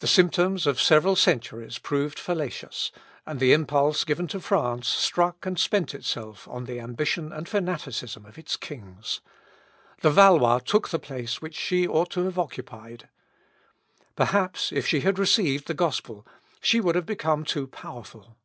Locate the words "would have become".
16.80-17.44